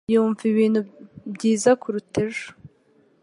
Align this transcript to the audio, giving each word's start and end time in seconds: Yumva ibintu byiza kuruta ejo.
Yumva 0.13 0.41
ibintu 0.51 0.79
byiza 1.33 1.69
kuruta 1.81 2.17
ejo. 2.25 2.47